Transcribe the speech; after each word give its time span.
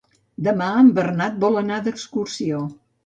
Demà 0.47 0.69
en 0.85 0.89
Bernat 0.99 1.37
vol 1.43 1.59
anar 1.63 1.77
d'excursió. 1.89 2.65